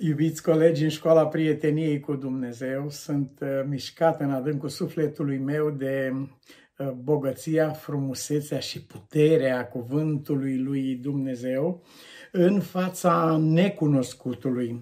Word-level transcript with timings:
Iubiți 0.00 0.42
colegi, 0.42 0.82
în 0.82 0.88
școala 0.88 1.26
prieteniei 1.26 2.00
cu 2.00 2.14
Dumnezeu, 2.14 2.86
sunt 2.90 3.38
uh, 3.42 3.48
mișcat 3.68 4.20
în 4.20 4.30
adâncul 4.30 4.68
sufletului 4.68 5.38
meu 5.38 5.70
de 5.70 6.12
uh, 6.78 6.90
bogăția, 6.90 7.70
frumusețea 7.70 8.58
și 8.58 8.82
puterea 8.82 9.66
cuvântului 9.66 10.58
lui 10.58 10.94
Dumnezeu 10.94 11.82
în 12.32 12.60
fața 12.60 13.36
necunoscutului. 13.40 14.80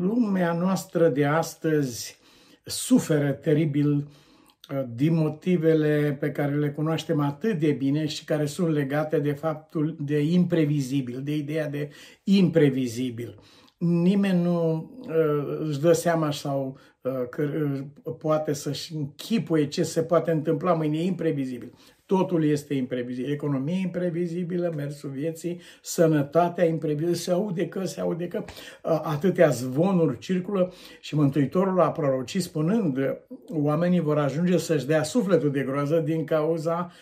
Lumea 0.00 0.52
noastră 0.52 1.08
de 1.08 1.24
astăzi 1.24 2.18
suferă 2.64 3.32
teribil 3.32 3.92
uh, 3.96 4.82
din 4.94 5.14
motivele 5.14 6.16
pe 6.20 6.30
care 6.30 6.54
le 6.54 6.70
cunoaștem 6.70 7.20
atât 7.20 7.58
de 7.58 7.70
bine 7.70 8.06
și 8.06 8.24
care 8.24 8.46
sunt 8.46 8.72
legate 8.72 9.18
de 9.18 9.32
faptul 9.32 9.96
de 10.00 10.20
imprevizibil, 10.20 11.20
de 11.22 11.36
ideea 11.36 11.68
de 11.68 11.90
imprevizibil 12.24 13.38
nimeni 13.78 14.42
nu 14.42 14.90
uh, 15.08 15.58
își 15.68 15.80
dă 15.80 15.92
seama 15.92 16.30
sau 16.30 16.78
uh, 17.00 17.12
că 17.30 17.42
uh, 17.42 18.14
poate 18.18 18.52
să-și 18.52 18.94
închipuie 18.94 19.68
ce 19.68 19.82
se 19.82 20.02
poate 20.02 20.30
întâmpla 20.30 20.72
mâine, 20.72 20.98
e 20.98 21.04
imprevizibil. 21.04 21.72
Totul 22.06 22.44
este 22.44 22.74
imprevizibil. 22.74 23.32
Economia 23.32 23.76
imprevizibilă, 23.76 24.72
mersul 24.76 25.10
vieții, 25.10 25.60
sănătatea 25.82 26.64
imprevizibilă, 26.64 27.16
se 27.16 27.30
aude 27.30 27.68
că, 27.68 27.84
se 27.84 28.00
aude 28.00 28.28
că 28.28 28.44
atâtea 28.82 29.48
zvonuri 29.48 30.18
circulă 30.18 30.72
și 31.00 31.14
Mântuitorul 31.14 31.80
a 31.80 31.90
prorocit 31.90 32.42
spunând 32.42 33.18
oamenii 33.48 34.00
vor 34.00 34.18
ajunge 34.18 34.56
să-și 34.56 34.86
dea 34.86 35.02
sufletul 35.02 35.50
de 35.50 35.60
groază 35.60 35.98
din 35.98 36.24
cauza 36.24 36.92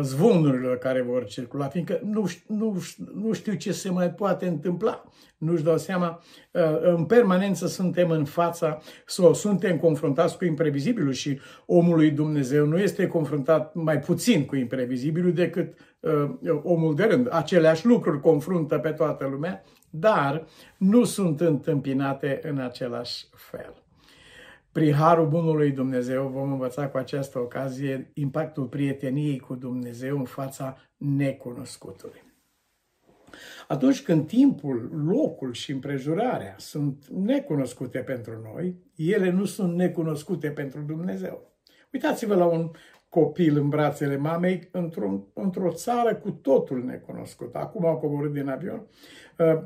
zvonurilor 0.00 0.78
care 0.78 1.02
vor 1.02 1.24
circula, 1.24 1.66
fiindcă 1.66 2.00
nu, 2.04 2.30
nu, 2.46 2.82
nu 3.14 3.32
știu 3.32 3.54
ce 3.54 3.72
se 3.72 3.90
mai 3.90 4.10
poate 4.10 4.46
întâmpla. 4.46 5.04
Nu-și 5.38 5.62
dau 5.62 5.78
seama, 5.78 6.22
în 6.80 7.04
permanență 7.04 7.66
suntem 7.66 8.10
în 8.10 8.24
fața 8.24 8.78
sau 9.06 9.34
suntem 9.34 9.78
confruntați 9.78 10.36
cu 10.36 10.44
imprevizibilul 10.44 11.12
și 11.12 11.40
omul 11.66 11.96
lui 11.96 12.10
Dumnezeu 12.10 12.66
nu 12.66 12.78
este 12.78 13.06
confruntat 13.06 13.74
mai 13.74 13.98
puțin 13.98 14.44
cu 14.44 14.56
imprevizibilul 14.56 15.32
decât 15.32 15.78
omul 16.62 16.94
de 16.94 17.04
rând. 17.04 17.28
Aceleași 17.30 17.86
lucruri 17.86 18.20
confruntă 18.20 18.78
pe 18.78 18.90
toată 18.90 19.28
lumea, 19.30 19.62
dar 19.90 20.46
nu 20.76 21.04
sunt 21.04 21.40
întâmpinate 21.40 22.40
în 22.42 22.58
același 22.58 23.26
fel. 23.30 23.83
Prin 24.74 24.92
Harul 24.92 25.28
Bunului 25.28 25.70
Dumnezeu 25.70 26.28
vom 26.28 26.52
învăța 26.52 26.88
cu 26.88 26.96
această 26.96 27.38
ocazie 27.38 28.10
impactul 28.14 28.64
prieteniei 28.64 29.38
cu 29.38 29.54
Dumnezeu 29.54 30.18
în 30.18 30.24
fața 30.24 30.76
necunoscutului. 30.96 32.22
Atunci 33.68 34.02
când 34.02 34.26
timpul, 34.26 34.90
locul 35.06 35.52
și 35.52 35.72
împrejurarea 35.72 36.54
sunt 36.58 37.06
necunoscute 37.08 37.98
pentru 37.98 38.40
noi, 38.54 38.76
ele 38.96 39.30
nu 39.30 39.44
sunt 39.44 39.74
necunoscute 39.74 40.50
pentru 40.50 40.80
Dumnezeu. 40.80 41.52
Uitați-vă 41.92 42.34
la 42.34 42.44
un 42.44 42.70
copil 43.14 43.56
în 43.56 43.68
brațele 43.68 44.16
mamei 44.16 44.68
într-o, 44.70 45.26
într 45.32 45.60
țară 45.68 46.14
cu 46.14 46.30
totul 46.30 46.84
necunoscut. 46.84 47.54
Acum 47.54 47.86
au 47.86 47.96
coborât 47.96 48.32
din 48.32 48.48
avion. 48.48 48.86
Uh, 49.38 49.62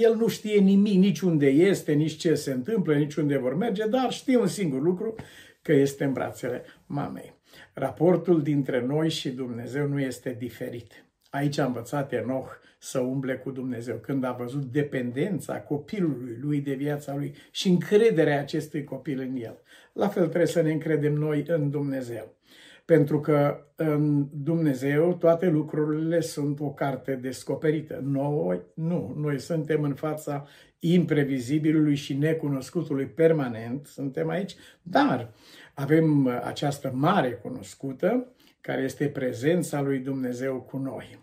el 0.00 0.16
nu 0.16 0.28
știe 0.28 0.60
nimic, 0.60 0.98
nici 0.98 1.20
unde 1.20 1.46
este, 1.46 1.92
nici 1.92 2.16
ce 2.16 2.34
se 2.34 2.52
întâmplă, 2.52 2.94
nici 2.94 3.14
unde 3.14 3.38
vor 3.38 3.56
merge, 3.56 3.86
dar 3.86 4.12
știe 4.12 4.36
un 4.36 4.46
singur 4.46 4.82
lucru, 4.82 5.14
că 5.62 5.72
este 5.72 6.04
în 6.04 6.12
brațele 6.12 6.62
mamei. 6.86 7.34
Raportul 7.74 8.42
dintre 8.42 8.84
noi 8.86 9.10
și 9.10 9.28
Dumnezeu 9.30 9.86
nu 9.86 10.00
este 10.00 10.36
diferit. 10.38 11.07
Aici 11.30 11.58
a 11.58 11.64
învățat 11.64 12.12
Enoch 12.12 12.48
să 12.78 12.98
umble 12.98 13.36
cu 13.36 13.50
Dumnezeu, 13.50 13.96
când 13.96 14.24
a 14.24 14.32
văzut 14.32 14.62
dependența 14.62 15.60
copilului 15.60 16.36
lui 16.40 16.60
de 16.60 16.74
viața 16.74 17.14
lui 17.16 17.34
și 17.50 17.68
încrederea 17.68 18.40
acestui 18.40 18.84
copil 18.84 19.20
în 19.20 19.36
el. 19.42 19.62
La 19.92 20.08
fel 20.08 20.22
trebuie 20.26 20.46
să 20.46 20.60
ne 20.60 20.72
încredem 20.72 21.12
noi 21.12 21.44
în 21.46 21.70
Dumnezeu. 21.70 22.36
Pentru 22.84 23.20
că 23.20 23.66
în 23.76 24.28
Dumnezeu 24.32 25.14
toate 25.14 25.48
lucrurile 25.48 26.20
sunt 26.20 26.60
o 26.60 26.70
carte 26.70 27.14
descoperită. 27.14 28.00
Noi 28.04 28.60
nu, 28.74 29.14
noi 29.16 29.38
suntem 29.38 29.82
în 29.82 29.94
fața 29.94 30.46
imprevizibilului 30.78 31.94
și 31.94 32.14
necunoscutului 32.14 33.06
permanent, 33.06 33.86
suntem 33.86 34.28
aici, 34.28 34.56
dar 34.82 35.32
avem 35.74 36.26
această 36.26 36.92
mare 36.94 37.30
cunoscută, 37.30 38.32
care 38.68 38.82
este 38.82 39.08
prezența 39.08 39.80
lui 39.80 39.98
Dumnezeu 39.98 40.60
cu 40.60 40.76
noi. 40.76 41.18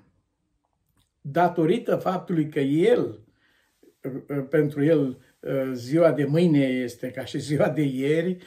Datorită 1.21 1.95
faptului 1.95 2.49
că 2.49 2.59
El, 2.59 3.19
pentru 4.49 4.83
El, 4.83 5.17
ziua 5.73 6.11
de 6.11 6.25
mâine 6.25 6.65
este 6.65 7.11
ca 7.11 7.25
și 7.25 7.39
ziua 7.39 7.69
de 7.69 7.81
ieri, 7.81 8.37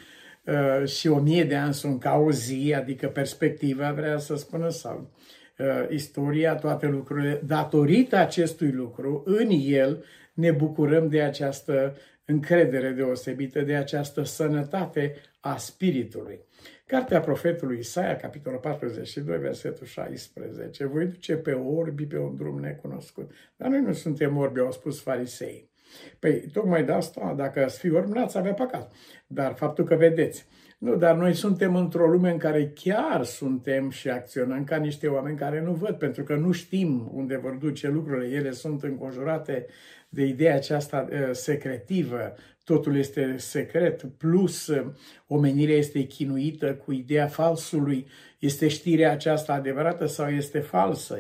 Uh, 0.48 0.88
și 0.88 1.08
o 1.08 1.18
mie 1.18 1.44
de 1.44 1.56
ani 1.56 1.74
sunt 1.74 2.00
ca 2.00 2.14
o 2.16 2.30
zi, 2.30 2.74
adică 2.76 3.08
perspectiva 3.08 3.92
vrea 3.92 4.18
să 4.18 4.36
spună 4.36 4.68
sau 4.68 5.10
uh, 5.58 5.86
istoria, 5.90 6.54
toate 6.54 6.86
lucrurile. 6.86 7.40
Datorită 7.46 8.16
acestui 8.16 8.70
lucru, 8.70 9.22
în 9.26 9.48
el 9.50 10.04
ne 10.34 10.50
bucurăm 10.50 11.08
de 11.08 11.22
această 11.22 11.96
încredere 12.24 12.90
deosebită, 12.90 13.60
de 13.60 13.74
această 13.74 14.22
sănătate 14.22 15.14
a 15.40 15.56
spiritului. 15.56 16.40
Cartea 16.88 17.20
profetului 17.20 17.78
Isaia, 17.78 18.16
capitolul 18.16 18.58
42, 18.58 19.38
versetul 19.38 19.86
16. 19.86 20.86
Voi 20.86 21.06
duce 21.06 21.36
pe 21.36 21.52
orbi 21.52 22.06
pe 22.06 22.18
un 22.18 22.36
drum 22.36 22.58
necunoscut. 22.60 23.30
Dar 23.56 23.68
noi 23.68 23.80
nu 23.80 23.92
suntem 23.92 24.36
orbi, 24.36 24.60
au 24.60 24.72
spus 24.72 25.00
farisei. 25.00 25.70
Păi, 26.18 26.48
tocmai 26.52 26.84
de 26.84 26.92
asta, 26.92 27.34
dacă 27.36 27.64
ați 27.64 27.78
fi 27.78 27.90
orbi, 27.90 28.12
n-ați 28.12 28.38
avea 28.38 28.52
păcat. 28.52 28.92
Dar 29.26 29.54
faptul 29.54 29.84
că 29.84 29.94
vedeți, 29.94 30.46
nu, 30.78 30.96
dar 30.96 31.16
noi 31.16 31.34
suntem 31.34 31.76
într-o 31.76 32.06
lume 32.06 32.30
în 32.30 32.38
care 32.38 32.72
chiar 32.74 33.24
suntem 33.24 33.90
și 33.90 34.10
acționăm 34.10 34.64
ca 34.64 34.76
niște 34.76 35.06
oameni 35.06 35.36
care 35.36 35.60
nu 35.60 35.72
văd, 35.72 35.94
pentru 35.94 36.22
că 36.22 36.34
nu 36.34 36.52
știm 36.52 37.10
unde 37.14 37.36
vor 37.36 37.52
duce 37.52 37.88
lucrurile. 37.88 38.36
Ele 38.36 38.50
sunt 38.50 38.82
înconjurate 38.82 39.66
de 40.08 40.24
ideea 40.24 40.54
aceasta 40.54 41.08
uh, 41.10 41.28
secretivă, 41.32 42.34
totul 42.64 42.96
este 42.96 43.36
secret, 43.36 44.04
plus 44.04 44.66
uh, 44.66 44.86
omenirea 45.26 45.76
este 45.76 46.02
chinuită 46.02 46.74
cu 46.74 46.92
ideea 46.92 47.26
falsului. 47.26 48.06
Este 48.38 48.68
știrea 48.68 49.12
aceasta 49.12 49.52
adevărată 49.52 50.06
sau 50.06 50.28
este 50.28 50.58
falsă? 50.58 51.18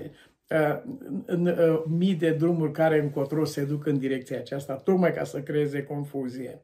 Uh, 0.50 0.82
uh, 1.26 1.82
mii 1.86 2.14
de 2.14 2.30
drumuri 2.30 2.72
care 2.72 3.00
încotro 3.00 3.44
se 3.44 3.64
duc 3.64 3.86
în 3.86 3.98
direcția 3.98 4.38
aceasta, 4.38 4.74
tocmai 4.74 5.12
ca 5.12 5.24
să 5.24 5.42
creeze 5.42 5.82
confuzie. 5.82 6.62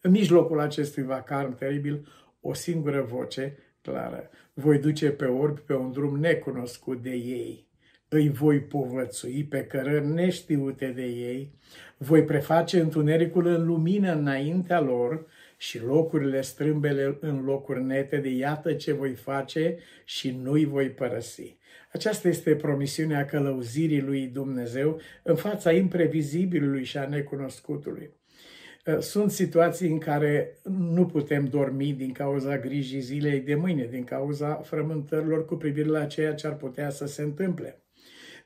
În 0.00 0.10
mijlocul 0.10 0.60
acestui 0.60 1.02
vacarm 1.02 1.54
teribil, 1.54 2.06
o 2.40 2.54
singură 2.54 3.02
voce 3.02 3.56
clară. 3.82 4.30
Voi 4.54 4.78
duce 4.78 5.10
pe 5.10 5.24
orbi 5.24 5.60
pe 5.60 5.74
un 5.74 5.92
drum 5.92 6.18
necunoscut 6.18 7.02
de 7.02 7.10
ei. 7.10 7.67
Îi 8.10 8.28
voi 8.28 8.60
povățui 8.60 9.44
pe 9.44 9.64
cărări 9.64 10.06
neștiute 10.06 10.86
de 10.86 11.04
ei. 11.04 11.52
Voi 11.96 12.24
preface 12.24 12.80
întunericul 12.80 13.46
în 13.46 13.66
lumină 13.66 14.12
înaintea 14.12 14.80
lor 14.80 15.26
și 15.56 15.82
locurile 15.82 16.40
strâmbele 16.40 17.18
în 17.20 17.44
locuri 17.44 17.82
nete 17.82 18.16
de 18.16 18.28
iată 18.28 18.72
ce 18.72 18.92
voi 18.92 19.14
face 19.14 19.78
și 20.04 20.38
nu-i 20.42 20.64
voi 20.64 20.90
părăsi. 20.90 21.56
Aceasta 21.92 22.28
este 22.28 22.56
promisiunea 22.56 23.24
călăuzirii 23.24 24.00
lui 24.00 24.26
Dumnezeu 24.26 25.00
în 25.22 25.36
fața 25.36 25.72
imprevizibilului 25.72 26.84
și 26.84 26.98
a 26.98 27.08
necunoscutului. 27.08 28.10
Uh, 28.86 28.98
sunt 28.98 29.30
situații 29.30 29.90
în 29.90 29.98
care 29.98 30.58
nu 30.68 31.06
putem 31.06 31.44
dormi 31.44 31.92
din 31.92 32.12
cauza 32.12 32.58
grijii 32.58 33.00
zilei 33.00 33.40
de 33.40 33.54
mâine, 33.54 33.86
din 33.90 34.04
cauza 34.04 34.54
frământărilor 34.54 35.44
cu 35.44 35.54
privire 35.54 35.88
la 35.88 36.06
ceea 36.06 36.34
ce 36.34 36.46
ar 36.46 36.56
putea 36.56 36.90
să 36.90 37.06
se 37.06 37.22
întâmple 37.22 37.82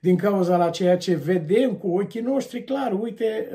din 0.03 0.17
cauza 0.17 0.57
la 0.57 0.71
ceea 0.71 0.97
ce 0.97 1.15
vedem 1.15 1.75
cu 1.75 1.99
ochii 1.99 2.21
noștri, 2.21 2.65
clar, 2.65 2.93
uite 3.01 3.49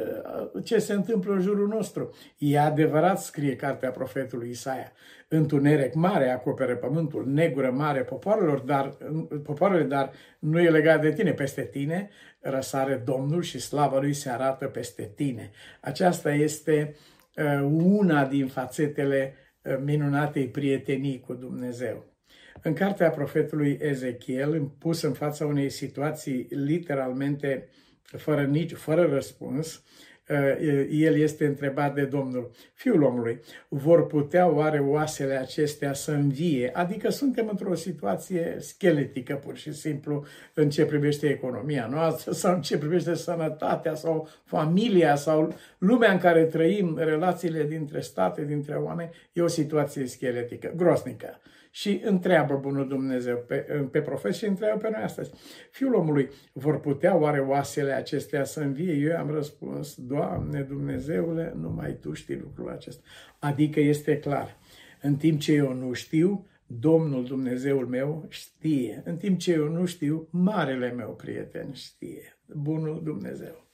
uh, 0.54 0.64
ce 0.64 0.80
se 0.80 0.94
întâmplă 0.94 1.34
în 1.34 1.42
jurul 1.42 1.68
nostru. 1.68 2.16
E 2.38 2.60
adevărat, 2.60 3.20
scrie 3.20 3.56
cartea 3.56 3.92
profetului 3.92 4.50
Isaia, 4.50 4.92
întuneric 5.28 5.94
mare 5.94 6.30
acoperă 6.30 6.76
pământul, 6.76 7.28
negură 7.28 7.72
mare 7.72 8.04
popoarelor, 8.04 8.60
dar, 8.60 8.98
popoarele, 9.44 9.84
dar 9.84 10.12
nu 10.40 10.60
e 10.60 10.70
legat 10.70 11.02
de 11.02 11.14
tine, 11.14 11.34
peste 11.34 11.62
tine 11.62 12.10
răsare 12.40 13.02
Domnul 13.06 13.42
și 13.42 13.60
slava 13.60 14.00
lui 14.00 14.14
se 14.14 14.30
arată 14.30 14.66
peste 14.66 15.12
tine. 15.16 15.52
Aceasta 15.82 16.34
este 16.34 16.96
uh, 17.36 17.70
una 17.72 18.26
din 18.26 18.48
fațetele 18.48 19.34
uh, 19.62 19.78
minunatei 19.84 20.48
prietenii 20.48 21.20
cu 21.20 21.34
Dumnezeu. 21.34 22.17
În 22.62 22.74
cartea 22.74 23.10
profetului 23.10 23.78
Ezechiel, 23.82 24.72
pus 24.80 25.02
în 25.02 25.14
fața 25.14 25.46
unei 25.46 25.70
situații 25.70 26.48
literalmente 26.50 27.70
fără, 28.02 28.44
nici, 28.44 28.74
fără 28.74 29.06
răspuns, 29.06 29.84
uh, 30.30 30.88
el 30.90 31.16
este 31.16 31.46
întrebat 31.46 31.94
de 31.94 32.04
Domnul, 32.04 32.52
Fiul 32.74 33.04
omului, 33.04 33.40
vor 33.68 34.08
putea 34.08 34.50
oare 34.50 34.80
oasele 34.80 35.34
acestea 35.34 35.94
să 35.94 36.12
învie? 36.12 36.70
Adică 36.74 37.10
suntem 37.10 37.48
într-o 37.48 37.76
situație 37.76 38.56
scheletică, 38.60 39.36
pur 39.36 39.58
și 39.58 39.74
simplu, 39.74 40.26
în 40.54 40.70
ce 40.70 40.86
privește 40.86 41.28
economia 41.28 41.88
noastră 41.92 42.32
sau 42.32 42.54
în 42.54 42.62
ce 42.62 42.78
privește 42.78 43.14
sănătatea 43.14 43.96
sau 43.96 44.30
familia 44.46 45.16
sau 45.16 45.56
lumea 45.78 46.12
în 46.12 46.20
care 46.20 46.46
trăim, 46.46 46.98
relațiile 46.98 47.64
dintre 47.64 48.00
state, 48.00 48.46
dintre 48.46 48.76
oameni, 48.76 49.10
e 49.34 49.42
o 49.42 49.48
situație 49.48 50.06
scheletică, 50.06 50.74
groasnică 50.76 51.40
și 51.78 52.02
întreabă 52.04 52.56
Bunul 52.56 52.88
Dumnezeu 52.88 53.38
pe, 53.48 53.56
pe 53.92 54.02
profet 54.02 54.34
și 54.34 54.46
întreabă 54.46 54.80
pe 54.80 54.90
noi 54.90 55.02
astăzi. 55.02 55.32
Fiul 55.72 55.94
omului, 55.94 56.30
vor 56.54 56.80
putea 56.80 57.16
oare 57.16 57.40
oasele 57.40 57.92
acestea 57.92 58.44
să 58.44 58.60
învie? 58.60 58.94
Eu 58.94 59.18
am 59.18 59.32
răspuns, 59.32 59.96
Doamne 59.96 60.62
Dumnezeule, 60.62 61.54
numai 61.56 61.98
Tu 62.02 62.14
știi 62.14 62.40
lucrul 62.40 62.70
acesta. 62.70 63.04
Adică 63.40 63.80
este 63.80 64.20
clar, 64.20 64.58
în 65.02 65.16
timp 65.16 65.40
ce 65.40 65.54
eu 65.54 65.74
nu 65.74 65.94
știu, 65.94 66.48
Domnul 66.66 67.26
Dumnezeul 67.26 67.88
meu 67.88 68.26
știe. 68.30 69.02
În 69.06 69.18
timp 69.18 69.40
ce 69.40 69.52
eu 69.52 69.68
nu 69.68 69.86
știu, 69.86 70.28
Marele 70.32 70.92
meu 70.92 71.10
prieten 71.10 71.74
știe. 71.74 72.38
Bunul 72.46 73.02
Dumnezeu 73.04 73.67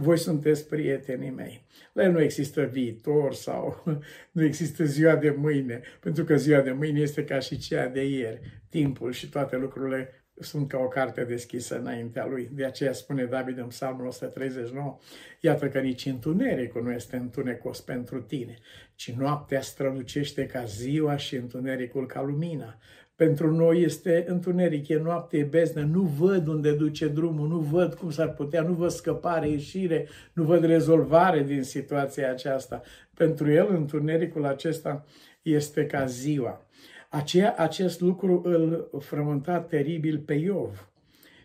voi 0.00 0.18
sunteți 0.18 0.68
prietenii 0.68 1.30
mei. 1.30 1.66
La 1.92 2.02
el 2.02 2.12
nu 2.12 2.20
există 2.20 2.64
viitor 2.64 3.34
sau 3.34 3.82
nu 4.32 4.44
există 4.44 4.84
ziua 4.84 5.16
de 5.16 5.30
mâine, 5.30 5.80
pentru 6.00 6.24
că 6.24 6.36
ziua 6.36 6.60
de 6.60 6.72
mâine 6.72 7.00
este 7.00 7.24
ca 7.24 7.38
și 7.38 7.58
cea 7.58 7.86
de 7.86 8.04
ieri. 8.04 8.40
Timpul 8.68 9.12
și 9.12 9.28
toate 9.28 9.56
lucrurile 9.56 10.24
sunt 10.40 10.68
ca 10.68 10.78
o 10.78 10.88
carte 10.88 11.24
deschisă 11.24 11.78
înaintea 11.78 12.26
lui. 12.26 12.48
De 12.52 12.64
aceea 12.64 12.92
spune 12.92 13.24
David 13.24 13.58
în 13.58 13.66
Psalmul 13.66 14.06
139, 14.06 14.98
iată 15.40 15.68
că 15.68 15.80
nici 15.80 16.06
întunericul 16.06 16.82
nu 16.82 16.92
este 16.92 17.16
întunecos 17.16 17.80
pentru 17.80 18.20
tine, 18.20 18.58
ci 18.94 19.10
noaptea 19.10 19.60
strălucește 19.60 20.46
ca 20.46 20.64
ziua 20.64 21.16
și 21.16 21.36
întunericul 21.36 22.06
ca 22.06 22.22
lumina. 22.22 22.78
Pentru 23.18 23.54
noi 23.54 23.82
este 23.82 24.24
întuneric, 24.28 24.88
e 24.88 24.98
noapte, 24.98 25.36
e 25.36 25.42
beznă, 25.42 25.82
nu 25.82 26.02
văd 26.02 26.46
unde 26.46 26.72
duce 26.72 27.08
drumul, 27.08 27.48
nu 27.48 27.58
văd 27.58 27.94
cum 27.94 28.10
s-ar 28.10 28.32
putea, 28.34 28.62
nu 28.62 28.72
văd 28.72 28.90
scăpare, 28.90 29.48
ieșire, 29.48 30.08
nu 30.32 30.42
văd 30.44 30.64
rezolvare 30.64 31.42
din 31.42 31.62
situația 31.62 32.30
aceasta. 32.30 32.82
Pentru 33.14 33.50
el, 33.50 33.74
întunericul 33.74 34.44
acesta 34.44 35.04
este 35.42 35.86
ca 35.86 36.04
ziua. 36.04 36.66
Aceea, 37.08 37.54
acest 37.56 38.00
lucru 38.00 38.42
îl 38.44 38.88
frământa 39.00 39.60
teribil 39.60 40.18
pe 40.18 40.34
Iov. 40.34 40.90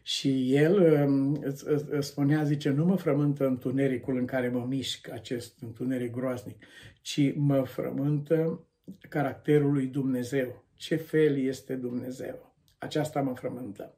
Și 0.01 0.55
el 0.55 1.05
um, 1.05 1.43
spunea, 1.99 2.43
zice, 2.43 2.69
nu 2.69 2.85
mă 2.85 2.95
frământă 2.95 3.47
întunericul 3.47 4.17
în 4.17 4.25
care 4.25 4.47
mă 4.47 4.65
mișc, 4.69 5.11
acest 5.11 5.61
întuneric 5.61 6.11
groaznic, 6.11 6.63
ci 7.01 7.33
mă 7.35 7.61
frământă 7.61 8.67
caracterul 9.09 9.71
lui 9.71 9.85
Dumnezeu 9.85 10.62
ce 10.75 10.95
fel 10.95 11.37
este 11.37 11.75
Dumnezeu. 11.75 12.53
Aceasta 12.77 13.21
mă 13.21 13.33
frământă. 13.33 13.97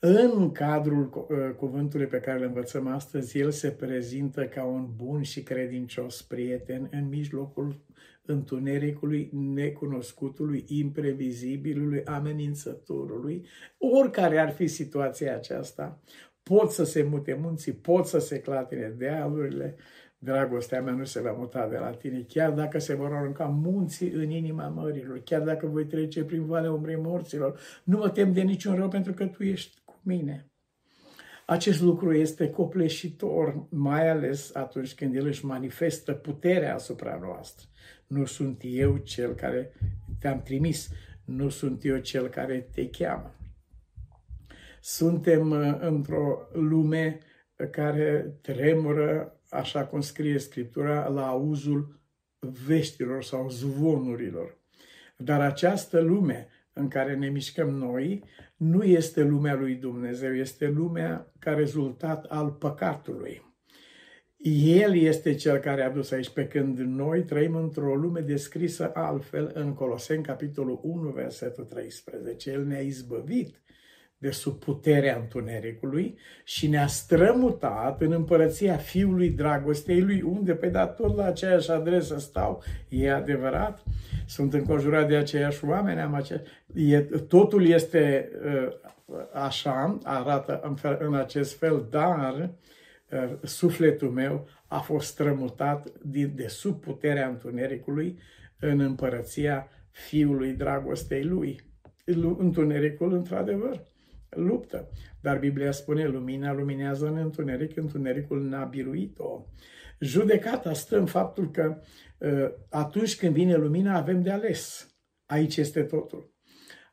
În 0.00 0.52
cadrul 0.52 1.10
uh, 1.14 1.54
cuvântului 1.56 2.06
pe 2.06 2.20
care 2.20 2.38
îl 2.38 2.44
învățăm 2.44 2.86
astăzi, 2.86 3.38
el 3.38 3.50
se 3.50 3.70
prezintă 3.70 4.46
ca 4.46 4.64
un 4.64 4.88
bun 4.96 5.22
și 5.22 5.42
credincios 5.42 6.22
prieten 6.22 6.88
în 6.92 7.08
mijlocul 7.08 7.84
întunericului, 8.26 9.30
necunoscutului, 9.32 10.64
imprevizibilului, 10.68 12.04
amenințătorului, 12.04 13.46
oricare 13.78 14.38
ar 14.38 14.50
fi 14.50 14.66
situația 14.66 15.34
aceasta, 15.34 16.00
pot 16.42 16.70
să 16.70 16.84
se 16.84 17.02
mute 17.02 17.38
munții, 17.40 17.72
pot 17.72 18.06
să 18.06 18.18
se 18.18 18.40
clatine 18.40 18.94
dealurile, 18.96 19.76
Dragostea 20.18 20.82
mea 20.82 20.92
nu 20.92 21.04
se 21.04 21.20
va 21.20 21.32
muta 21.32 21.68
de 21.68 21.76
la 21.76 21.90
tine, 21.90 22.24
chiar 22.28 22.50
dacă 22.50 22.78
se 22.78 22.94
vor 22.94 23.12
arunca 23.12 23.44
munții 23.44 24.10
în 24.10 24.30
inima 24.30 24.68
mărilor, 24.68 25.18
chiar 25.24 25.42
dacă 25.42 25.66
voi 25.66 25.86
trece 25.86 26.24
prin 26.24 26.46
valea 26.46 26.72
umbrei 26.72 26.96
morților. 26.96 27.60
Nu 27.84 27.98
mă 27.98 28.08
tem 28.10 28.32
de 28.32 28.42
niciun 28.42 28.74
rău 28.74 28.88
pentru 28.88 29.12
că 29.12 29.26
tu 29.26 29.42
ești 29.42 29.80
cu 29.84 30.00
mine. 30.02 30.50
Acest 31.46 31.80
lucru 31.80 32.12
este 32.12 32.50
copleșitor, 32.50 33.66
mai 33.68 34.08
ales 34.08 34.54
atunci 34.54 34.94
când 34.94 35.14
El 35.14 35.26
își 35.26 35.44
manifestă 35.44 36.12
puterea 36.12 36.74
asupra 36.74 37.18
noastră. 37.22 37.66
Nu 38.06 38.24
sunt 38.24 38.60
eu 38.62 38.96
cel 38.96 39.34
care 39.34 39.72
te-am 40.20 40.42
trimis, 40.42 40.88
nu 41.24 41.48
sunt 41.48 41.84
eu 41.84 41.98
cel 41.98 42.28
care 42.28 42.68
te 42.74 42.88
cheamă. 42.88 43.34
Suntem 44.80 45.50
uh, 45.50 45.76
într-o 45.80 46.48
lume 46.52 47.20
care 47.70 48.36
tremură 48.40 49.35
așa 49.56 49.84
cum 49.84 50.00
scrie 50.00 50.38
Scriptura, 50.38 51.08
la 51.08 51.26
auzul 51.28 52.00
veștilor 52.66 53.22
sau 53.22 53.48
zvonurilor. 53.50 54.58
Dar 55.16 55.40
această 55.40 56.00
lume 56.00 56.48
în 56.72 56.88
care 56.88 57.14
ne 57.14 57.28
mișcăm 57.28 57.68
noi 57.70 58.24
nu 58.56 58.82
este 58.82 59.22
lumea 59.22 59.54
lui 59.54 59.74
Dumnezeu, 59.74 60.34
este 60.34 60.68
lumea 60.68 61.32
ca 61.38 61.54
rezultat 61.54 62.24
al 62.24 62.50
păcatului. 62.50 63.44
El 64.64 64.96
este 64.96 65.34
cel 65.34 65.58
care 65.58 65.82
a 65.82 65.90
dus 65.90 66.10
aici, 66.10 66.28
pe 66.28 66.46
când 66.46 66.78
noi 66.78 67.22
trăim 67.22 67.54
într-o 67.54 67.94
lume 67.94 68.20
descrisă 68.20 68.90
altfel 68.94 69.50
în 69.54 69.74
Coloseni, 69.74 70.22
capitolul 70.22 70.80
1, 70.82 71.10
versetul 71.10 71.64
13. 71.64 72.50
El 72.50 72.64
ne-a 72.64 72.80
izbăvit 72.80 73.60
de 74.18 74.30
sub 74.30 74.58
puterea 74.58 75.16
întunericului 75.16 76.18
și 76.44 76.68
ne-a 76.68 76.86
strămutat 76.86 78.00
în 78.00 78.12
împărăția 78.12 78.76
Fiului 78.76 79.30
Dragostei 79.30 80.00
Lui, 80.00 80.22
unde 80.22 80.54
pe 80.54 80.68
da 80.68 80.86
tot 80.86 81.16
la 81.16 81.24
aceeași 81.24 81.70
adresă 81.70 82.18
stau, 82.18 82.62
e 82.88 83.12
adevărat, 83.12 83.82
sunt 84.26 84.54
înconjurat 84.54 85.08
de 85.08 85.16
aceiași 85.16 85.64
oameni, 85.64 86.00
am 86.00 86.14
acea... 86.14 86.42
e, 86.74 87.00
totul 87.00 87.66
este 87.66 88.30
uh, 88.44 88.68
așa, 89.32 89.98
arată 90.02 90.60
în, 90.64 90.74
fel, 90.74 90.98
în 91.00 91.14
acest 91.14 91.58
fel, 91.58 91.86
dar 91.90 92.50
uh, 93.10 93.32
sufletul 93.42 94.10
meu 94.10 94.48
a 94.66 94.78
fost 94.78 95.06
strămutat 95.06 95.88
de, 96.02 96.24
de 96.24 96.46
sub 96.46 96.80
puterea 96.80 97.28
întunericului 97.28 98.18
în 98.60 98.80
împărăția 98.80 99.68
Fiului 99.90 100.52
Dragostei 100.52 101.24
Lui. 101.24 101.60
Întunericul, 102.38 103.12
într-adevăr, 103.12 103.82
luptă. 104.30 104.88
Dar 105.20 105.38
Biblia 105.38 105.70
spune, 105.70 106.06
lumina 106.06 106.52
luminează 106.52 107.06
în 107.06 107.16
întuneric, 107.16 107.76
întunericul 107.76 108.42
n-a 108.42 108.64
biruit-o. 108.64 109.44
Judecata 110.00 110.72
stă 110.72 110.98
în 110.98 111.06
faptul 111.06 111.50
că 111.50 111.80
ă, 112.20 112.52
atunci 112.70 113.16
când 113.16 113.34
vine 113.34 113.56
lumina 113.56 113.96
avem 113.96 114.22
de 114.22 114.30
ales. 114.30 114.94
Aici 115.26 115.56
este 115.56 115.82
totul. 115.82 116.34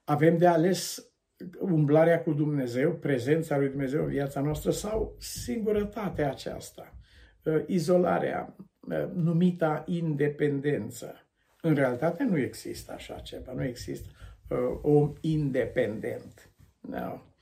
Avem 0.04 0.38
de 0.38 0.48
ales 0.48 1.12
umblarea 1.60 2.22
cu 2.22 2.34
Dumnezeu, 2.34 2.94
prezența 2.94 3.58
lui 3.58 3.70
Dumnezeu 3.70 4.04
în 4.04 4.10
viața 4.10 4.42
noastră 4.42 4.72
sau 4.72 5.16
singurătatea 5.20 6.30
aceasta, 6.30 6.98
ă, 7.46 7.64
izolarea, 7.68 8.56
ă, 8.92 9.12
numita 9.14 9.84
independență. 9.88 11.16
În 11.62 11.74
realitate 11.74 12.24
nu 12.24 12.38
există 12.38 12.92
așa 12.92 13.16
ceva, 13.16 13.54
nu 13.54 13.64
există 13.64 14.10
om 14.82 15.14
independent. 15.22 16.54
No. 16.82 17.33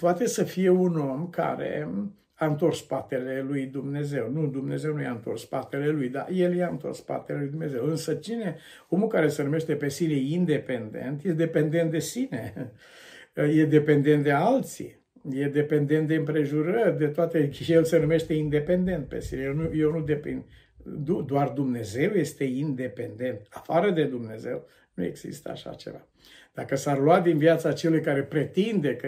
Poate 0.00 0.26
să 0.26 0.44
fie 0.44 0.68
un 0.68 0.98
om 0.98 1.28
care 1.30 1.88
a 2.34 2.46
întors 2.46 2.78
spatele 2.78 3.44
lui 3.48 3.66
Dumnezeu. 3.66 4.30
Nu, 4.30 4.46
Dumnezeu 4.46 4.94
nu 4.94 5.02
i-a 5.02 5.10
întors 5.10 5.40
spatele 5.40 5.88
lui, 5.88 6.08
dar 6.08 6.28
el 6.32 6.54
i-a 6.54 6.68
întors 6.68 6.98
spatele 6.98 7.38
lui 7.38 7.48
Dumnezeu. 7.48 7.84
Însă 7.86 8.14
cine, 8.14 8.56
omul 8.88 9.08
care 9.08 9.28
se 9.28 9.42
numește 9.42 9.74
pe 9.74 9.88
sine 9.88 10.14
independent, 10.14 11.24
e 11.24 11.32
dependent 11.32 11.90
de 11.90 11.98
sine, 11.98 12.72
e 13.34 13.64
dependent 13.64 14.22
de 14.22 14.30
alții, 14.32 15.02
e 15.30 15.48
dependent 15.48 16.08
de 16.08 16.14
împrejurări, 16.14 16.98
de 16.98 17.06
toate, 17.06 17.50
și 17.50 17.72
el 17.72 17.84
se 17.84 17.98
numește 17.98 18.34
independent 18.34 19.08
pe 19.08 19.20
sine. 19.20 19.42
Eu 19.42 19.54
nu, 19.54 19.70
eu 19.74 19.90
nu 19.90 20.00
depind. 20.00 20.42
Doar 21.26 21.48
Dumnezeu 21.48 22.10
este 22.10 22.44
independent. 22.44 23.46
Afară 23.50 23.90
de 23.90 24.04
Dumnezeu 24.04 24.66
nu 24.94 25.04
există 25.04 25.50
așa 25.50 25.70
ceva. 25.70 26.06
Dacă 26.52 26.74
s-ar 26.76 26.98
lua 26.98 27.20
din 27.20 27.38
viața 27.38 27.72
celui 27.72 28.00
care 28.00 28.22
pretinde 28.22 28.96
că 28.96 29.06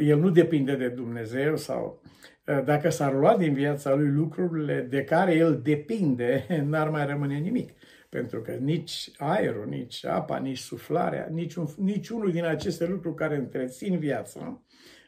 el 0.00 0.18
nu 0.18 0.30
depinde 0.30 0.76
de 0.76 0.88
Dumnezeu 0.88 1.56
sau 1.56 2.02
ă, 2.48 2.62
dacă 2.64 2.88
s-ar 2.88 3.14
lua 3.14 3.36
din 3.36 3.54
viața 3.54 3.94
lui 3.94 4.08
lucrurile 4.08 4.80
de 4.80 5.04
care 5.04 5.34
el 5.34 5.60
depinde, 5.62 6.46
n-ar 6.68 6.88
mai 6.90 7.06
rămâne 7.06 7.38
nimic. 7.38 7.70
Pentru 8.08 8.40
că 8.40 8.52
nici 8.52 9.10
aerul, 9.16 9.66
nici 9.66 10.04
apa, 10.04 10.38
nici 10.38 10.58
suflarea, 10.58 11.28
niciun, 11.30 11.66
niciunul 11.76 12.30
din 12.30 12.44
aceste 12.44 12.86
lucruri 12.86 13.14
care 13.14 13.36
întrețin 13.36 13.98
viața 13.98 14.62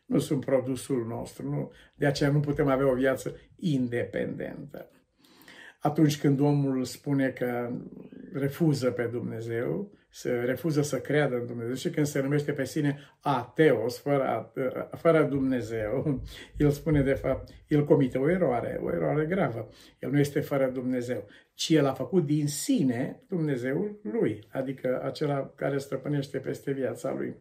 nu 0.07 0.19
sunt 0.19 0.45
produsul 0.45 1.07
nostru. 1.07 1.51
Nu? 1.51 1.73
De 1.95 2.07
aceea 2.07 2.31
nu 2.31 2.41
putem 2.41 2.69
avea 2.69 2.91
o 2.91 2.95
viață 2.95 3.37
independentă. 3.57 4.91
Atunci 5.83 6.21
când 6.21 6.41
omul 6.41 6.85
spune 6.85 7.29
că 7.29 7.71
refuză 8.33 8.91
pe 8.91 9.03
Dumnezeu, 9.03 9.93
se 10.11 10.31
refuză 10.31 10.83
să 10.83 11.01
creadă 11.01 11.35
în 11.35 11.47
Dumnezeu 11.47 11.75
și 11.75 11.91
când 11.91 12.07
se 12.07 12.21
numește 12.21 12.53
pe 12.53 12.65
sine 12.65 12.99
ateos, 13.21 13.99
fără, 13.99 14.53
fără 14.97 15.23
Dumnezeu, 15.23 16.21
el 16.57 16.71
spune 16.71 17.03
de 17.03 17.12
fapt, 17.12 17.49
el 17.69 17.85
comite 17.85 18.19
o 18.19 18.31
eroare, 18.31 18.81
o 18.83 18.93
eroare 18.93 19.25
gravă. 19.25 19.69
El 19.99 20.11
nu 20.11 20.19
este 20.19 20.41
fără 20.41 20.67
Dumnezeu, 20.69 21.27
ci 21.55 21.69
el 21.69 21.87
a 21.87 21.93
făcut 21.93 22.27
din 22.27 22.47
sine 22.47 23.23
Dumnezeul 23.29 24.01
lui, 24.03 24.47
adică 24.51 25.01
acela 25.05 25.53
care 25.57 25.79
străpânește 25.79 26.39
peste 26.39 26.73
viața 26.73 27.12
lui. 27.12 27.37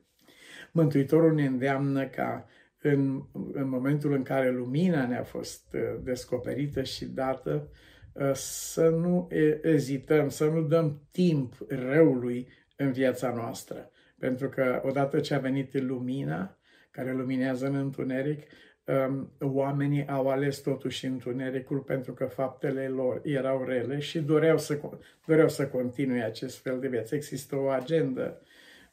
Mântuitorul 0.71 1.33
ne 1.33 1.45
îndeamnă 1.45 2.07
ca 2.07 2.45
în, 2.81 3.23
în 3.53 3.69
momentul 3.69 4.13
în 4.13 4.23
care 4.23 4.51
lumina 4.51 5.07
ne-a 5.07 5.23
fost 5.23 5.73
uh, 5.73 5.81
descoperită 6.03 6.83
și 6.83 7.05
dată, 7.05 7.69
uh, 7.69 7.89
să 8.33 8.89
nu 8.89 9.27
ezităm, 9.61 10.29
să 10.29 10.45
nu 10.45 10.61
dăm 10.61 11.01
timp 11.11 11.53
răului 11.67 12.47
în 12.75 12.91
viața 12.91 13.33
noastră. 13.33 13.91
Pentru 14.19 14.49
că 14.49 14.81
odată 14.85 15.19
ce 15.19 15.33
a 15.33 15.39
venit 15.39 15.81
lumina, 15.81 16.57
care 16.91 17.13
luminează 17.13 17.65
în 17.65 17.75
întuneric, 17.75 18.41
um, 18.85 19.31
oamenii 19.39 20.07
au 20.07 20.29
ales 20.29 20.57
totuși 20.59 21.05
întunericul 21.05 21.79
pentru 21.79 22.13
că 22.13 22.25
faptele 22.25 22.87
lor 22.87 23.21
erau 23.23 23.63
rele 23.63 23.99
și 23.99 24.19
doreau 24.19 24.57
să, 24.57 24.79
doreau 25.25 25.49
să 25.49 25.67
continue 25.67 26.23
acest 26.23 26.57
fel 26.57 26.79
de 26.79 26.87
viață. 26.87 27.15
Există 27.15 27.55
o 27.55 27.67
agendă 27.67 28.41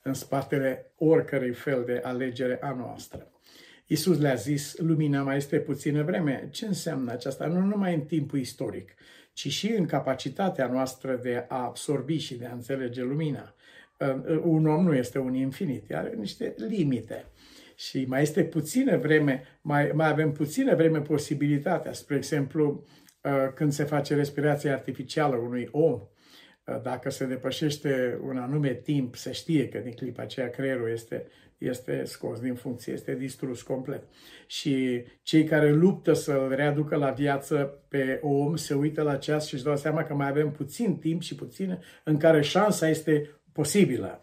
în 0.02 0.14
spatele 0.14 0.92
oricărui 0.96 1.52
fel 1.52 1.84
de 1.84 2.00
alegere 2.04 2.58
a 2.60 2.72
noastră. 2.72 3.30
Iisus 3.90 4.18
le-a 4.18 4.35
zis, 4.35 4.78
lumina 4.78 5.23
mai 5.23 5.37
este 5.37 5.59
puțină 5.59 6.02
vreme. 6.02 6.49
Ce 6.50 6.66
înseamnă 6.66 7.12
aceasta? 7.12 7.47
Nu 7.47 7.61
numai 7.61 7.95
în 7.95 8.00
timpul 8.00 8.38
istoric, 8.38 8.95
ci 9.33 9.49
și 9.49 9.73
în 9.73 9.87
capacitatea 9.87 10.66
noastră 10.66 11.18
de 11.23 11.45
a 11.49 11.64
absorbi 11.64 12.16
și 12.16 12.35
de 12.35 12.47
a 12.47 12.52
înțelege 12.52 13.02
lumina. 13.02 13.54
Uh, 13.99 14.40
un 14.42 14.66
om 14.66 14.85
nu 14.85 14.95
este 14.95 15.18
un 15.18 15.35
infinit, 15.35 15.95
are 15.95 16.14
niște 16.16 16.54
limite. 16.57 17.26
Și 17.76 18.04
mai 18.09 18.23
este 18.23 18.45
puțină 18.45 18.97
vreme, 18.97 19.42
mai, 19.61 19.90
mai 19.95 20.09
avem 20.09 20.33
puțină 20.33 20.75
vreme 20.75 21.00
posibilitatea. 21.00 21.92
Spre 21.92 22.16
exemplu, 22.16 22.87
uh, 23.23 23.52
când 23.54 23.73
se 23.73 23.85
face 23.85 24.14
respirația 24.14 24.73
artificială 24.73 25.37
unui 25.37 25.68
om, 25.71 25.92
uh, 25.92 26.83
dacă 26.83 27.11
se 27.11 27.26
depășește 27.26 28.18
un 28.23 28.37
anume 28.37 28.75
timp, 28.75 29.14
se 29.14 29.33
știe 29.33 29.68
că 29.68 29.78
din 29.78 29.92
clipa 29.92 30.23
aceea 30.23 30.50
creierul 30.50 30.90
este, 30.90 31.26
este 31.59 32.05
scos 32.05 32.41
din 32.41 32.55
funcție, 32.55 32.93
este 32.93 33.15
distrus 33.15 33.62
complet. 33.62 34.03
Și 34.47 35.05
cei 35.23 35.45
care 35.45 35.73
luptă 35.73 36.12
să-l 36.12 36.53
readucă 36.55 36.97
la 36.97 37.11
viață 37.11 37.83
pe 37.88 38.19
om 38.23 38.57
se 38.57 38.75
uită 38.75 39.03
la 39.03 39.17
ceas 39.17 39.47
și 39.47 39.55
își 39.55 39.65
dau 39.65 39.77
seama 39.77 40.03
că 40.03 40.15
mai 40.15 40.29
avem 40.29 40.50
puțin 40.50 40.97
timp 40.97 41.23
și 41.23 41.35
puțin 41.35 41.79
în 42.05 42.17
care 42.17 42.41
șansa 42.41 42.88
este 42.88 43.31
posibilă. 43.53 44.21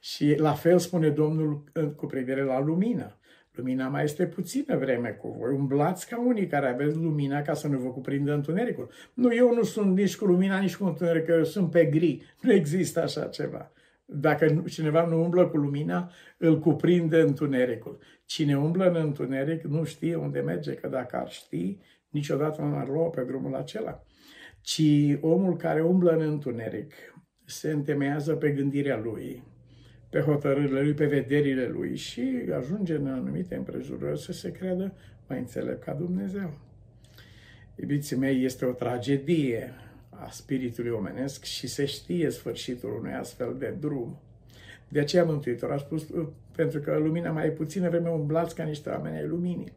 Și 0.00 0.34
la 0.38 0.52
fel 0.52 0.78
spune 0.78 1.08
Domnul 1.08 1.64
cu 1.96 2.06
privire 2.06 2.42
la 2.42 2.60
lumină. 2.60 3.18
Lumina 3.54 3.88
mai 3.88 4.04
este 4.04 4.26
puțină 4.26 4.76
vreme 4.76 5.08
cu 5.08 5.36
voi. 5.38 5.52
Umblați 5.52 6.08
ca 6.08 6.20
unii 6.20 6.46
care 6.46 6.68
aveți 6.68 6.96
lumina 6.96 7.42
ca 7.42 7.54
să 7.54 7.68
nu 7.68 7.78
vă 7.78 7.88
cuprindă 7.88 8.32
întunericul. 8.32 8.90
Nu, 9.14 9.34
eu 9.34 9.54
nu 9.54 9.62
sunt 9.62 9.96
nici 9.96 10.16
cu 10.16 10.24
lumina, 10.24 10.58
nici 10.58 10.76
cu 10.76 10.84
întunericul, 10.84 11.34
eu 11.34 11.44
sunt 11.44 11.70
pe 11.70 11.84
gri. 11.84 12.22
Nu 12.40 12.52
există 12.52 13.02
așa 13.02 13.24
ceva. 13.24 13.72
Dacă 14.16 14.62
cineva 14.68 15.06
nu 15.06 15.22
umblă 15.22 15.46
cu 15.46 15.56
lumina, 15.56 16.10
îl 16.38 16.58
cuprinde 16.58 17.20
întunericul. 17.20 17.98
Cine 18.24 18.58
umblă 18.58 18.88
în 18.88 18.96
întuneric 18.96 19.62
nu 19.62 19.84
știe 19.84 20.14
unde 20.14 20.40
merge, 20.40 20.74
că 20.74 20.88
dacă 20.88 21.16
ar 21.16 21.30
ști, 21.30 21.78
niciodată 22.08 22.62
nu 22.62 22.76
ar 22.76 22.88
lua 22.88 23.08
pe 23.08 23.22
drumul 23.22 23.54
acela. 23.54 24.02
Ci 24.60 24.82
omul 25.20 25.56
care 25.56 25.82
umblă 25.82 26.10
în 26.10 26.20
întuneric, 26.20 26.92
se 27.44 27.70
întemeiază 27.70 28.34
pe 28.34 28.50
gândirea 28.50 28.98
lui, 28.98 29.42
pe 30.10 30.20
hotărârile 30.20 30.82
lui, 30.82 30.94
pe 30.94 31.06
vederile 31.06 31.66
lui 31.66 31.96
și 31.96 32.48
ajunge 32.58 32.94
în 32.94 33.06
anumite 33.06 33.54
împrejurări 33.54 34.20
să 34.20 34.32
se 34.32 34.50
creadă 34.50 34.94
mai 35.28 35.38
înțelept 35.38 35.84
ca 35.84 35.92
Dumnezeu. 35.92 36.58
Iubiții 37.76 38.16
mei, 38.16 38.44
este 38.44 38.64
o 38.64 38.72
tragedie 38.72 39.72
a 40.26 40.30
spiritului 40.30 40.90
omenesc 40.90 41.44
și 41.44 41.66
se 41.66 41.84
știe 41.84 42.30
sfârșitul 42.30 42.96
unui 42.98 43.12
astfel 43.12 43.56
de 43.58 43.74
drum. 43.80 44.18
De 44.88 45.00
aceea 45.00 45.24
Mântuitor 45.24 45.72
a 45.72 45.78
spus, 45.78 46.06
pentru 46.56 46.80
că 46.80 46.98
lumina 46.98 47.30
mai 47.30 47.46
e 47.46 47.50
puțină 47.50 47.88
vreme 47.88 48.08
umblați 48.08 48.54
ca 48.54 48.62
niște 48.62 48.88
oameni 48.88 49.16
ai 49.16 49.26
luminii. 49.26 49.72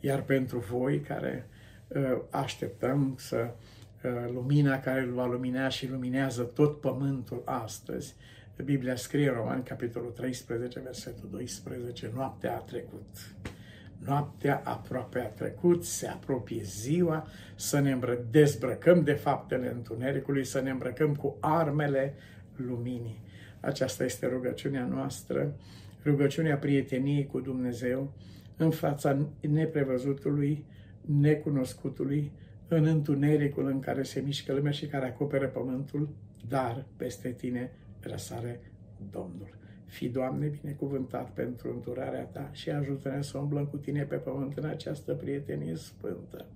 Iar 0.00 0.22
pentru 0.22 0.58
voi 0.58 1.00
care 1.00 1.46
uh, 1.88 2.18
așteptăm 2.30 3.14
să 3.18 3.50
Uh, 4.04 4.10
lumina 4.32 4.80
care 4.80 5.00
îl 5.00 5.12
va 5.12 5.26
lumina 5.26 5.68
și 5.68 5.90
luminează 5.90 6.42
tot 6.42 6.80
pământul 6.80 7.42
astăzi. 7.44 8.14
Biblia 8.64 8.96
scrie 8.96 9.28
în 9.28 9.34
Roman, 9.34 9.62
capitolul 9.62 10.10
13, 10.10 10.80
versetul 10.80 11.28
12, 11.30 12.10
noaptea 12.14 12.56
a 12.56 12.58
trecut. 12.58 13.34
Noaptea 14.06 14.60
aproape 14.64 15.18
a 15.18 15.28
trecut, 15.28 15.84
se 15.84 16.06
apropie 16.06 16.62
ziua, 16.62 17.26
să 17.54 17.78
ne 17.78 17.98
dezbrăcăm 18.30 19.02
de 19.02 19.12
faptele 19.12 19.70
întunericului, 19.70 20.44
să 20.44 20.60
ne 20.60 20.70
îmbrăcăm 20.70 21.14
cu 21.14 21.36
armele 21.40 22.14
luminii. 22.56 23.22
Aceasta 23.60 24.04
este 24.04 24.26
rugăciunea 24.26 24.84
noastră, 24.84 25.56
rugăciunea 26.04 26.56
prieteniei 26.56 27.26
cu 27.26 27.40
Dumnezeu, 27.40 28.12
în 28.56 28.70
fața 28.70 29.28
neprevăzutului, 29.40 30.64
necunoscutului, 31.00 32.32
în 32.68 32.84
întunericul 32.84 33.66
în 33.66 33.80
care 33.80 34.02
se 34.02 34.20
mișcă 34.20 34.52
lumea 34.52 34.72
și 34.72 34.86
care 34.86 35.06
acoperă 35.06 35.46
pământul, 35.46 36.08
dar 36.48 36.84
peste 36.96 37.28
tine 37.28 37.72
răsare 38.00 38.60
Domnul. 39.10 39.63
Fi, 39.94 40.08
Doamne, 40.08 40.46
binecuvântat 40.46 41.30
pentru 41.30 41.70
înturarea 41.70 42.24
Ta 42.24 42.48
și 42.52 42.70
ajută-ne 42.70 43.22
să 43.22 43.38
umblăm 43.38 43.66
cu 43.66 43.76
Tine 43.76 44.02
pe 44.02 44.16
pământ 44.16 44.56
în 44.56 44.64
această 44.64 45.14
prietenie 45.14 45.74
sfântă. 45.74 46.46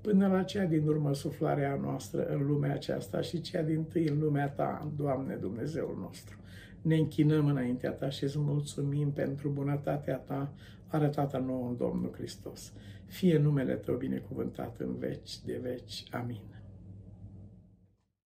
Până 0.00 0.28
la 0.28 0.42
cea 0.42 0.64
din 0.64 0.86
urmă 0.86 1.14
suflarea 1.14 1.78
noastră 1.82 2.26
în 2.26 2.46
lumea 2.46 2.72
aceasta 2.72 3.20
și 3.20 3.40
cea 3.40 3.62
din 3.62 3.84
tâi 3.84 4.08
în 4.08 4.18
lumea 4.18 4.48
Ta, 4.48 4.92
Doamne 4.96 5.34
Dumnezeul 5.34 5.96
nostru. 6.00 6.36
Ne 6.82 6.96
închinăm 6.96 7.46
înaintea 7.46 7.90
Ta 7.90 8.08
și 8.08 8.24
îți 8.24 8.38
mulțumim 8.38 9.10
pentru 9.10 9.48
bunătatea 9.48 10.16
Ta 10.16 10.52
arătată 10.86 11.38
nouă 11.38 11.68
în 11.68 11.76
Domnul 11.76 12.12
Hristos. 12.12 12.72
Fie 13.06 13.38
numele 13.38 13.74
Tău 13.74 13.96
binecuvântat 13.96 14.76
în 14.78 14.98
veci 14.98 15.42
de 15.44 15.60
veci. 15.62 16.04
Amin. 16.10 16.55